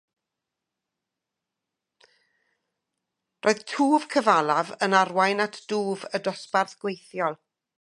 Roedd 3.47 3.63
twf 3.73 4.09
cyfalaf 4.15 4.75
yn 4.87 4.97
arwain 5.01 5.45
at 5.49 5.61
dwf 5.75 6.09
y 6.19 6.23
dosbarth 6.31 6.75
gweithiol. 6.85 7.39